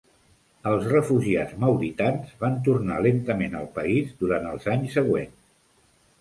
[0.69, 5.39] Els refugiats mauritans van tornar lentament al país durant els anys següents.